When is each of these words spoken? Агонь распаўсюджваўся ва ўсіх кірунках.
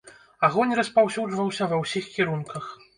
Агонь 0.47 0.73
распаўсюджваўся 0.79 1.71
ва 1.77 1.83
ўсіх 1.85 2.13
кірунках. 2.19 2.77